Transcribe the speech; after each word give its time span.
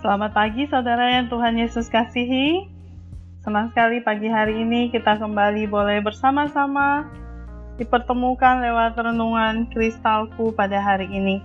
Selamat 0.00 0.32
pagi 0.32 0.64
saudara 0.64 1.12
yang 1.12 1.28
Tuhan 1.28 1.60
Yesus 1.60 1.92
kasihi. 1.92 2.64
Senang 3.44 3.68
sekali 3.68 4.00
pagi 4.00 4.32
hari 4.32 4.64
ini 4.64 4.88
kita 4.88 5.20
kembali 5.20 5.68
boleh 5.68 6.00
bersama-sama 6.00 7.04
dipertemukan 7.76 8.64
lewat 8.64 8.96
renungan 8.96 9.68
kristalku 9.68 10.56
pada 10.56 10.80
hari 10.80 11.04
ini. 11.04 11.44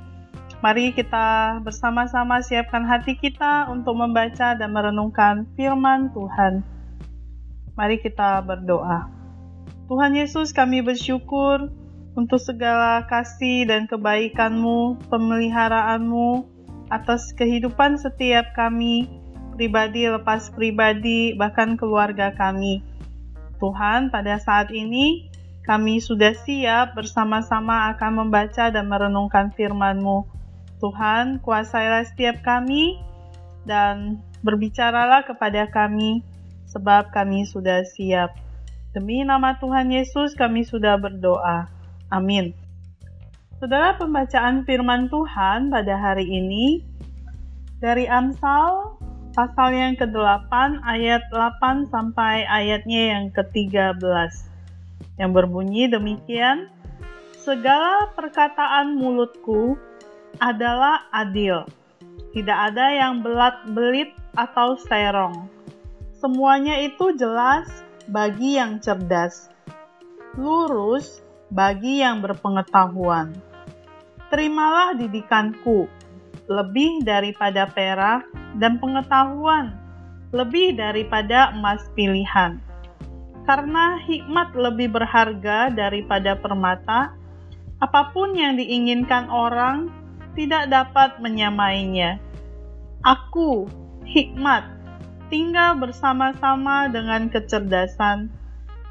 Mari 0.64 0.96
kita 0.96 1.60
bersama-sama 1.68 2.40
siapkan 2.40 2.88
hati 2.88 3.20
kita 3.20 3.68
untuk 3.68 4.00
membaca 4.00 4.56
dan 4.56 4.72
merenungkan 4.72 5.52
firman 5.60 6.16
Tuhan. 6.16 6.64
Mari 7.76 8.00
kita 8.00 8.40
berdoa. 8.40 9.12
Tuhan 9.92 10.16
Yesus 10.16 10.56
kami 10.56 10.80
bersyukur 10.80 11.76
untuk 12.16 12.40
segala 12.40 13.04
kasih 13.04 13.68
dan 13.68 13.84
kebaikan-Mu, 13.84 15.12
pemeliharaanmu, 15.12 16.55
atas 16.94 17.34
kehidupan 17.34 17.98
setiap 17.98 18.54
kami, 18.54 19.10
pribadi 19.56 20.06
lepas 20.06 20.52
pribadi, 20.54 21.34
bahkan 21.34 21.80
keluarga 21.80 22.36
kami. 22.36 22.84
Tuhan, 23.58 24.12
pada 24.12 24.36
saat 24.38 24.70
ini 24.70 25.32
kami 25.66 25.98
sudah 25.98 26.36
siap 26.46 26.94
bersama-sama 26.94 27.90
akan 27.96 28.28
membaca 28.28 28.70
dan 28.70 28.86
merenungkan 28.86 29.50
firman-Mu. 29.56 30.28
Tuhan, 30.78 31.42
kuasailah 31.42 32.06
setiap 32.06 32.44
kami 32.46 33.00
dan 33.66 34.22
berbicaralah 34.46 35.26
kepada 35.26 35.66
kami, 35.72 36.22
sebab 36.70 37.10
kami 37.10 37.48
sudah 37.50 37.82
siap. 37.82 38.36
Demi 38.94 39.26
nama 39.26 39.58
Tuhan 39.58 39.90
Yesus, 39.90 40.38
kami 40.38 40.68
sudah 40.68 41.00
berdoa. 41.02 41.66
Amin. 42.14 42.65
Saudara 43.56 43.96
pembacaan 43.96 44.68
firman 44.68 45.08
Tuhan 45.08 45.72
pada 45.72 45.96
hari 45.96 46.28
ini 46.28 46.84
dari 47.80 48.04
Amsal 48.04 49.00
pasal 49.32 49.72
yang 49.72 49.96
ke-8 49.96 50.84
ayat 50.84 51.24
8 51.32 51.88
sampai 51.88 52.44
ayatnya 52.52 53.16
yang 53.16 53.26
ke-13 53.32 53.96
yang 55.16 55.32
berbunyi 55.32 55.88
demikian 55.88 56.68
Segala 57.46 58.10
perkataan 58.18 58.98
mulutku 58.98 59.78
adalah 60.42 61.06
adil. 61.14 61.64
Tidak 62.34 62.58
ada 62.74 62.90
yang 62.90 63.22
belat-belit 63.22 64.18
atau 64.34 64.76
serong. 64.82 65.46
Semuanya 66.18 66.82
itu 66.82 67.14
jelas 67.14 67.70
bagi 68.10 68.58
yang 68.58 68.82
cerdas. 68.82 69.54
Lurus 70.34 71.22
bagi 71.56 72.04
yang 72.04 72.20
berpengetahuan. 72.20 73.32
Terimalah 74.28 75.00
didikanku, 75.00 75.88
lebih 76.52 77.00
daripada 77.08 77.64
perak 77.72 78.28
dan 78.60 78.76
pengetahuan, 78.76 79.80
lebih 80.36 80.76
daripada 80.76 81.56
emas 81.56 81.80
pilihan. 81.96 82.60
Karena 83.48 83.96
hikmat 84.04 84.52
lebih 84.52 84.92
berharga 84.92 85.72
daripada 85.72 86.36
permata, 86.36 87.16
apa 87.80 88.12
pun 88.12 88.36
yang 88.36 88.60
diinginkan 88.60 89.32
orang 89.32 89.88
tidak 90.36 90.68
dapat 90.68 91.16
menyamainya. 91.24 92.20
Aku, 93.06 93.70
hikmat, 94.04 94.66
tinggal 95.32 95.78
bersama-sama 95.80 96.92
dengan 96.92 97.32
kecerdasan 97.32 98.34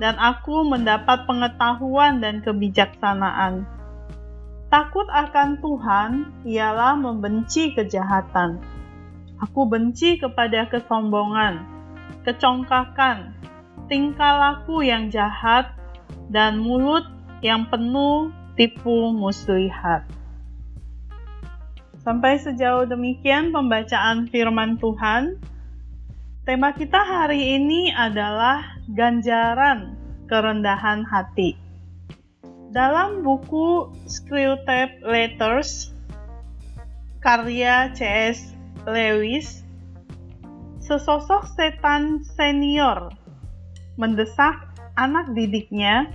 dan 0.02 0.18
aku 0.18 0.66
mendapat 0.66 1.26
pengetahuan 1.28 2.18
dan 2.18 2.42
kebijaksanaan. 2.42 3.66
Takut 4.72 5.06
akan 5.06 5.62
Tuhan 5.62 6.10
ialah 6.42 6.98
membenci 6.98 7.70
kejahatan. 7.78 8.58
Aku 9.38 9.70
benci 9.70 10.18
kepada 10.18 10.66
kesombongan, 10.66 11.62
kecongkakan, 12.26 13.38
tingkah 13.86 14.34
laku 14.34 14.82
yang 14.82 15.14
jahat, 15.14 15.70
dan 16.26 16.58
mulut 16.58 17.06
yang 17.44 17.68
penuh 17.70 18.34
tipu 18.58 19.12
muslihat. 19.14 20.06
Sampai 22.02 22.36
sejauh 22.36 22.84
demikian 22.84 23.54
pembacaan 23.54 24.28
firman 24.28 24.76
Tuhan. 24.76 25.40
Tema 26.44 26.76
kita 26.76 27.00
hari 27.00 27.56
ini 27.56 27.88
adalah 27.88 28.73
ganjaran 28.92 29.96
kerendahan 30.28 31.08
hati. 31.08 31.56
Dalam 32.74 33.24
buku 33.24 33.88
Screwtape 34.04 35.00
Letters 35.06 35.94
karya 37.24 37.88
C.S. 37.96 38.52
Lewis, 38.84 39.64
sesosok 40.84 41.48
setan 41.56 42.20
senior 42.36 43.08
mendesak 43.96 44.68
anak 45.00 45.32
didiknya 45.32 46.10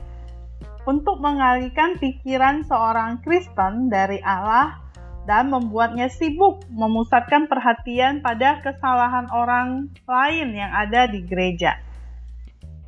untuk 0.85 1.17
mengalihkan 1.17 1.97
pikiran 1.97 2.61
seorang 2.67 3.17
Kristen 3.25 3.89
dari 3.89 4.21
Allah 4.21 4.77
dan 5.25 5.53
membuatnya 5.53 6.09
sibuk 6.09 6.65
memusatkan 6.73 7.45
perhatian 7.45 8.21
pada 8.25 8.61
kesalahan 8.65 9.29
orang 9.29 9.89
lain 10.09 10.49
yang 10.53 10.71
ada 10.73 11.05
di 11.05 11.21
gereja. 11.25 11.88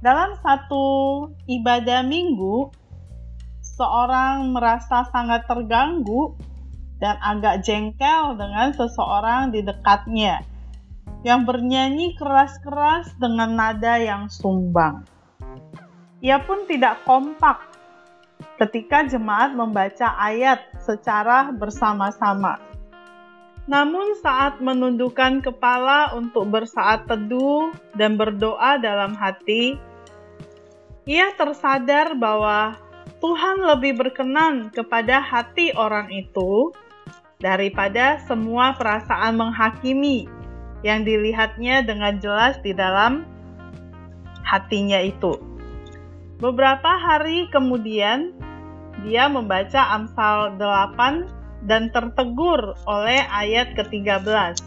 Dalam 0.01 0.34
satu 0.41 0.85
ibadah 1.45 2.01
minggu, 2.01 2.73
seorang 3.62 4.50
merasa 4.50 5.06
sangat 5.13 5.45
terganggu 5.45 6.34
dan 6.97 7.22
agak 7.22 7.62
jengkel 7.62 8.34
dengan 8.34 8.73
seseorang 8.73 9.53
di 9.53 9.61
dekatnya 9.61 10.41
yang 11.22 11.45
bernyanyi 11.45 12.17
keras-keras 12.17 13.13
dengan 13.22 13.53
nada 13.53 14.01
yang 14.01 14.25
sumbang. 14.25 15.06
Ia 16.25 16.41
pun 16.50 16.66
tidak 16.66 17.06
kompak 17.06 17.61
ketika 18.57 19.06
jemaat 19.06 19.53
membaca 19.53 20.17
ayat 20.17 20.66
secara 20.81 21.53
bersama-sama. 21.53 22.57
Namun 23.69 24.17
saat 24.17 24.57
menundukkan 24.57 25.45
kepala 25.45 26.17
untuk 26.17 26.50
bersaat 26.50 27.06
teduh 27.06 27.69
dan 27.94 28.17
berdoa 28.17 28.81
dalam 28.81 29.13
hati, 29.13 29.78
ia 31.06 31.34
tersadar 31.34 32.13
bahwa 32.13 32.78
Tuhan 33.22 33.62
lebih 33.62 33.97
berkenan 33.97 34.69
kepada 34.73 35.22
hati 35.22 35.73
orang 35.73 36.09
itu 36.13 36.73
daripada 37.41 38.22
semua 38.29 38.78
perasaan 38.78 39.38
menghakimi 39.38 40.29
yang 40.85 41.06
dilihatnya 41.06 41.85
dengan 41.85 42.17
jelas 42.22 42.57
di 42.61 42.73
dalam 42.73 43.25
hatinya 44.45 45.01
itu. 45.01 45.38
Beberapa 46.41 46.97
hari 46.97 47.45
kemudian, 47.53 48.34
dia 49.06 49.29
membaca 49.29 49.94
Amsal 49.94 50.57
8 50.57 51.69
dan 51.69 51.94
tertegur 51.94 52.73
oleh 52.90 53.22
ayat 53.29 53.78
ke-13. 53.78 54.57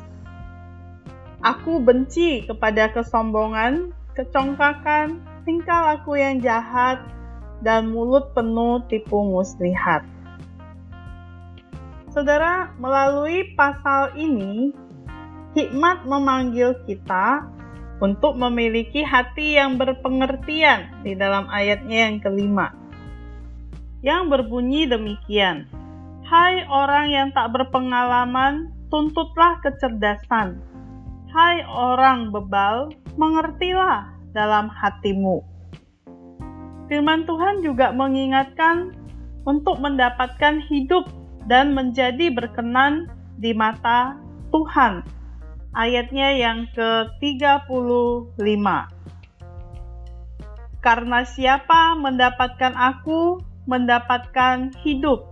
Aku 1.42 1.82
benci 1.82 2.46
kepada 2.46 2.94
kesombongan, 2.94 3.90
kecongkakan, 4.14 5.33
tingkah 5.44 5.94
laku 5.94 6.16
yang 6.16 6.40
jahat, 6.40 7.00
dan 7.64 7.88
mulut 7.92 8.32
penuh 8.36 8.84
tipu 8.90 9.24
muslihat. 9.24 10.04
Saudara, 12.12 12.72
melalui 12.76 13.54
pasal 13.56 14.12
ini, 14.18 14.74
hikmat 15.56 16.04
memanggil 16.04 16.76
kita 16.84 17.48
untuk 18.02 18.36
memiliki 18.36 19.00
hati 19.06 19.56
yang 19.56 19.78
berpengertian 19.80 21.04
di 21.06 21.16
dalam 21.16 21.46
ayatnya 21.48 22.10
yang 22.10 22.18
kelima 22.20 22.84
yang 24.04 24.28
berbunyi 24.28 24.84
demikian. 24.84 25.64
Hai 26.28 26.68
orang 26.68 27.08
yang 27.08 27.28
tak 27.32 27.56
berpengalaman, 27.56 28.68
tuntutlah 28.92 29.64
kecerdasan. 29.64 30.60
Hai 31.32 31.64
orang 31.64 32.28
bebal, 32.28 32.92
mengertilah 33.16 34.13
dalam 34.34 34.68
hatimu. 34.68 35.40
Firman 36.90 37.24
Tuhan 37.24 37.64
juga 37.64 37.94
mengingatkan 37.96 38.92
untuk 39.48 39.80
mendapatkan 39.80 40.60
hidup 40.68 41.08
dan 41.48 41.72
menjadi 41.72 42.28
berkenan 42.28 43.08
di 43.40 43.56
mata 43.56 44.20
Tuhan. 44.52 45.00
Ayatnya 45.74 46.36
yang 46.36 46.68
ke-35. 46.76 48.66
Karena 50.84 51.24
siapa 51.24 51.96
mendapatkan 51.96 52.76
aku, 52.76 53.40
mendapatkan 53.64 54.70
hidup, 54.84 55.24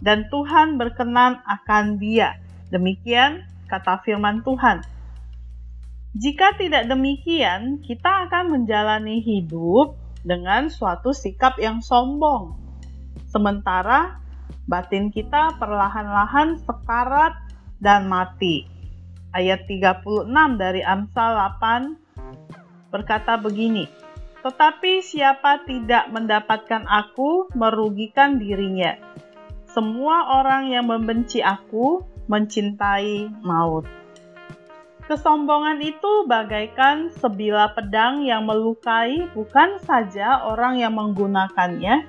dan 0.00 0.30
Tuhan 0.30 0.78
berkenan 0.78 1.42
akan 1.42 1.98
dia. 1.98 2.38
Demikian 2.70 3.42
kata 3.66 4.00
firman 4.06 4.40
Tuhan. 4.46 4.93
Jika 6.14 6.54
tidak 6.54 6.86
demikian, 6.86 7.82
kita 7.82 8.30
akan 8.30 8.54
menjalani 8.54 9.18
hidup 9.18 9.98
dengan 10.22 10.70
suatu 10.70 11.10
sikap 11.10 11.58
yang 11.58 11.82
sombong. 11.82 12.54
Sementara 13.26 14.22
batin 14.70 15.10
kita 15.10 15.58
perlahan-lahan 15.58 16.62
sekarat 16.62 17.34
dan 17.82 18.06
mati. 18.06 18.70
ayat 19.34 19.66
36 19.66 20.30
dari 20.54 20.86
Amsal 20.86 21.34
8 21.58 22.94
berkata 22.94 23.34
begini, 23.34 23.90
Tetapi 24.46 25.02
siapa 25.02 25.66
tidak 25.66 26.14
mendapatkan 26.14 26.86
aku 26.86 27.50
merugikan 27.58 28.38
dirinya. 28.38 28.94
Semua 29.66 30.38
orang 30.38 30.70
yang 30.70 30.86
membenci 30.86 31.42
aku 31.42 32.06
mencintai 32.30 33.26
maut. 33.42 34.03
Kesombongan 35.04 35.84
itu 35.84 36.24
bagaikan 36.24 37.12
sebilah 37.20 37.76
pedang 37.76 38.24
yang 38.24 38.48
melukai 38.48 39.28
bukan 39.36 39.76
saja 39.84 40.48
orang 40.48 40.80
yang 40.80 40.96
menggunakannya, 40.96 42.08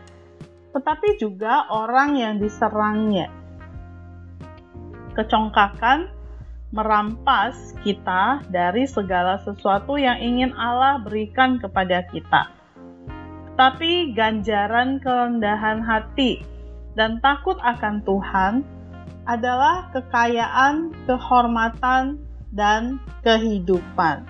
tetapi 0.71 1.19
juga 1.19 1.67
orang 1.67 2.15
yang 2.15 2.39
diserangnya. 2.39 3.27
Kecongkakan 5.11 6.07
merampas 6.71 7.75
kita 7.83 8.43
dari 8.47 8.87
segala 8.87 9.43
sesuatu 9.43 9.99
yang 9.99 10.15
ingin 10.15 10.55
Allah 10.55 10.99
berikan 11.03 11.59
kepada 11.59 12.07
kita. 12.07 12.47
Tapi 13.59 14.15
ganjaran 14.15 15.03
kerendahan 15.03 15.83
hati 15.83 16.43
dan 16.95 17.19
takut 17.19 17.59
akan 17.59 18.03
Tuhan 18.07 18.53
adalah 19.27 19.87
kekayaan, 19.95 20.91
kehormatan, 21.07 22.24
dan 22.55 22.97
kehidupan. 23.21 24.23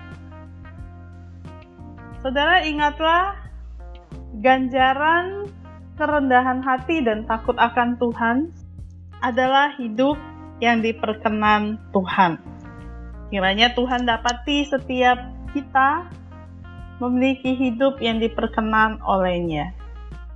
Saudara 2.20 2.66
ingatlah 2.66 3.38
ganjaran 4.42 5.46
kerendahan 5.94 6.60
hati 6.60 7.00
dan 7.06 7.24
takut 7.24 7.54
akan 7.56 7.96
Tuhan 7.96 8.50
adalah 9.22 9.72
hidup 9.78 10.18
yang 10.58 10.82
diperkenan 10.82 11.78
Tuhan. 11.94 12.36
Kiranya 13.30 13.72
Tuhan 13.72 14.04
dapati 14.04 14.66
setiap 14.66 15.18
kita 15.54 16.10
memiliki 16.98 17.54
hidup 17.54 18.02
yang 18.02 18.18
diperkenan 18.18 19.00
olehnya. 19.06 19.72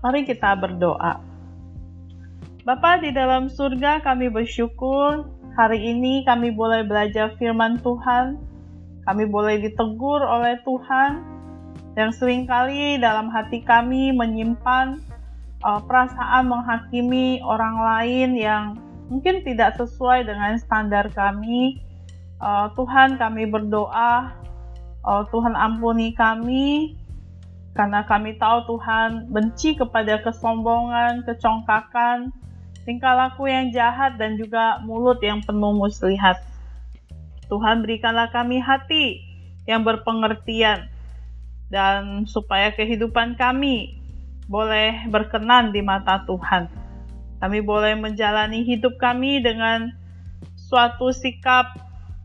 Mari 0.01 0.25
kita 0.25 0.57
berdoa. 0.57 1.21
Bapa 2.65 3.01
di 3.01 3.11
dalam 3.13 3.49
surga 3.49 4.05
kami 4.05 4.29
bersyukur 4.29 5.40
hari 5.59 5.91
ini 5.95 6.23
kami 6.23 6.55
boleh 6.55 6.87
belajar 6.87 7.35
firman 7.39 7.79
Tuhan, 7.83 8.39
kami 9.07 9.25
boleh 9.27 9.59
ditegur 9.59 10.23
oleh 10.23 10.61
Tuhan, 10.63 11.23
yang 11.99 12.15
sering 12.15 12.47
kali 12.47 13.01
dalam 13.03 13.29
hati 13.35 13.63
kami 13.67 14.15
menyimpan 14.15 15.03
uh, 15.67 15.81
perasaan 15.83 16.47
menghakimi 16.47 17.43
orang 17.43 17.77
lain 17.83 18.31
yang 18.39 18.65
mungkin 19.11 19.43
tidak 19.43 19.75
sesuai 19.75 20.23
dengan 20.27 20.55
standar 20.61 21.11
kami. 21.11 21.83
Uh, 22.41 22.73
Tuhan 22.73 23.21
kami 23.21 23.51
berdoa, 23.51 24.33
uh, 25.05 25.23
Tuhan 25.29 25.53
ampuni 25.59 26.17
kami, 26.17 26.97
karena 27.77 28.07
kami 28.07 28.39
tahu 28.41 28.65
Tuhan 28.77 29.29
benci 29.29 29.77
kepada 29.77 30.25
kesombongan, 30.25 31.27
kecongkakan, 31.29 32.33
tingkah 32.91 33.15
laku 33.15 33.47
yang 33.47 33.71
jahat 33.71 34.19
dan 34.19 34.35
juga 34.35 34.83
mulut 34.83 35.23
yang 35.23 35.39
penuh 35.47 35.71
muslihat. 35.79 36.43
Tuhan 37.47 37.87
berikanlah 37.87 38.35
kami 38.35 38.59
hati 38.59 39.23
yang 39.71 39.87
berpengertian 39.87 40.91
dan 41.71 42.27
supaya 42.27 42.75
kehidupan 42.75 43.39
kami 43.39 43.95
boleh 44.51 45.07
berkenan 45.07 45.71
di 45.71 45.87
mata 45.87 46.27
Tuhan. 46.27 46.67
Kami 47.39 47.63
boleh 47.63 47.95
menjalani 47.95 48.67
hidup 48.67 48.99
kami 48.99 49.39
dengan 49.39 49.95
suatu 50.59 51.15
sikap 51.15 51.71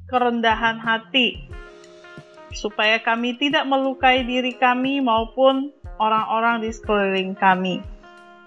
kerendahan 0.10 0.82
hati 0.82 1.46
supaya 2.58 2.98
kami 2.98 3.38
tidak 3.38 3.70
melukai 3.70 4.26
diri 4.26 4.58
kami 4.58 4.98
maupun 4.98 5.70
orang-orang 6.02 6.66
di 6.66 6.74
sekeliling 6.74 7.38
kami. 7.38 7.86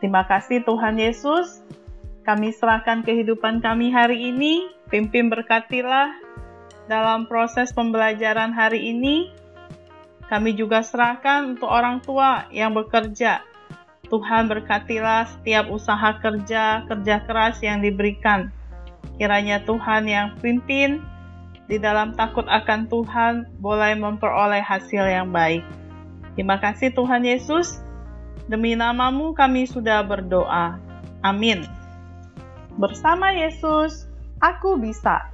Terima 0.03 0.26
kasih 0.26 0.67
Tuhan 0.67 0.99
Yesus. 0.99 1.62
Kami 2.28 2.52
serahkan 2.52 3.08
kehidupan 3.08 3.64
kami 3.64 3.88
hari 3.88 4.28
ini, 4.28 4.69
pimpin 4.92 5.32
berkatilah 5.32 6.12
dalam 6.84 7.25
proses 7.25 7.72
pembelajaran 7.72 8.52
hari 8.52 8.92
ini. 8.92 9.32
Kami 10.28 10.52
juga 10.52 10.84
serahkan 10.84 11.56
untuk 11.56 11.72
orang 11.72 12.04
tua 12.04 12.44
yang 12.52 12.76
bekerja. 12.76 13.40
Tuhan 14.12 14.44
berkatilah 14.44 15.25
setiap 15.25 15.72
usaha 15.72 16.20
kerja, 16.20 16.84
kerja 16.84 17.16
keras 17.25 17.64
yang 17.64 17.80
diberikan. 17.80 18.52
Kiranya 19.16 19.64
Tuhan 19.64 20.04
yang 20.04 20.36
pimpin 20.44 21.00
di 21.64 21.80
dalam 21.80 22.12
takut 22.12 22.44
akan 22.44 22.92
Tuhan 22.92 23.56
boleh 23.56 23.96
memperoleh 23.96 24.60
hasil 24.60 25.08
yang 25.08 25.32
baik. 25.32 25.64
Terima 26.36 26.60
kasih 26.60 26.92
Tuhan 26.92 27.25
Yesus. 27.25 27.80
Demi 28.52 28.76
namamu 28.76 29.32
kami 29.32 29.64
sudah 29.64 30.04
berdoa. 30.04 30.76
Amin. 31.25 31.77
Bersama 32.78 33.34
Yesus, 33.34 34.06
aku 34.38 34.78
bisa. 34.78 35.26